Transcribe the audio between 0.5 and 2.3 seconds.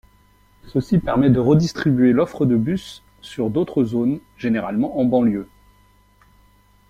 Ceci permet de redistribuer